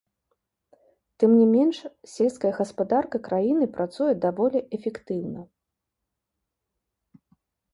Тым 1.23 1.31
не 1.39 1.43
менш, 1.55 1.77
сельская 2.13 2.51
гаспадарка 2.59 3.17
краіны 3.27 3.65
працуе 3.75 4.09
даволі 4.25 4.59
эфектыўна. 4.79 5.45